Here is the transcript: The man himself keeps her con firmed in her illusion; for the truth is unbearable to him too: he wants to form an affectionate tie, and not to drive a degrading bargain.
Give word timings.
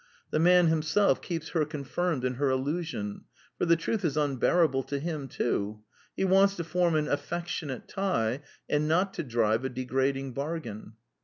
The 0.31 0.39
man 0.39 0.65
himself 0.65 1.21
keeps 1.21 1.49
her 1.49 1.63
con 1.63 1.83
firmed 1.83 2.25
in 2.25 2.33
her 2.33 2.49
illusion; 2.49 3.25
for 3.59 3.65
the 3.67 3.75
truth 3.75 4.03
is 4.03 4.17
unbearable 4.17 4.81
to 4.85 4.97
him 4.97 5.27
too: 5.27 5.81
he 6.17 6.25
wants 6.25 6.55
to 6.55 6.63
form 6.63 6.95
an 6.95 7.07
affectionate 7.07 7.87
tie, 7.87 8.41
and 8.67 8.87
not 8.87 9.13
to 9.13 9.23
drive 9.23 9.63
a 9.63 9.69
degrading 9.69 10.33
bargain. 10.33 10.93